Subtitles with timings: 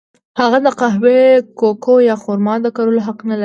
[0.39, 1.21] هغه د قهوې،
[1.59, 3.39] کوکو یا خرما د کرلو حق نه لري.